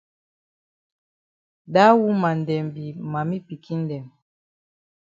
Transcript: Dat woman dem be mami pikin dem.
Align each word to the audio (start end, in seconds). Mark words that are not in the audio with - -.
Dat 1.73 1.91
woman 2.01 2.37
dem 2.47 2.65
be 2.75 2.85
mami 3.11 3.37
pikin 3.47 3.81
dem. 3.89 4.05